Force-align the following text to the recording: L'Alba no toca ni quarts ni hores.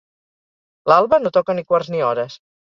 L'Alba 0.93 1.21
no 1.27 1.33
toca 1.37 1.59
ni 1.59 1.67
quarts 1.71 1.95
ni 1.97 2.05
hores. 2.11 2.43